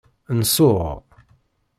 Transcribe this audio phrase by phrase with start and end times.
[0.39, 0.87] Nsuɣ.